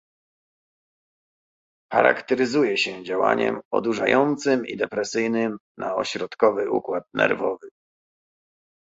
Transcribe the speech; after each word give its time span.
charakteryzuje 1.91 2.77
się 2.77 3.03
działaniem 3.03 3.61
odurzającym 3.73 4.67
i 4.67 4.77
depresyjnym 4.77 5.57
na 5.77 5.95
ośrodkowy 5.95 6.71
układ 6.71 7.03
nerwowy 7.13 7.69